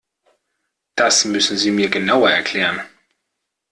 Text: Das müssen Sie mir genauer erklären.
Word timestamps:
Das 0.95 1.25
müssen 1.25 1.57
Sie 1.59 1.69
mir 1.69 1.87
genauer 1.91 2.31
erklären. 2.31 2.81